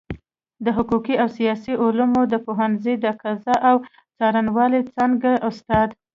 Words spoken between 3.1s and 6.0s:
قضاء او څارنوالۍ څانګي استاد